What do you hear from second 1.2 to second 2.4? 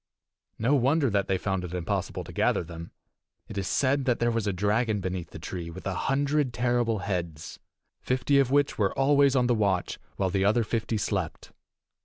they found it impossible to